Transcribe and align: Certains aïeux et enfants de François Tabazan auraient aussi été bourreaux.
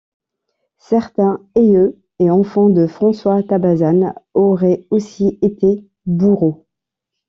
Certains 0.79 1.39
aïeux 1.55 2.01
et 2.17 2.31
enfants 2.31 2.69
de 2.71 2.87
François 2.87 3.43
Tabazan 3.43 4.15
auraient 4.33 4.87
aussi 4.89 5.37
été 5.43 5.85
bourreaux. 6.07 6.65